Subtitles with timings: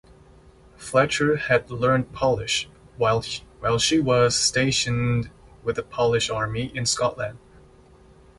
[0.77, 2.67] Fletcher had learned Polish
[2.97, 5.29] while she was stationed
[5.63, 7.37] with the Polish army in Scotland.